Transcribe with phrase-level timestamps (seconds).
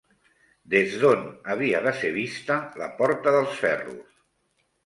[0.73, 4.21] Des d'on havia de ser vista la Porta dels Ferros?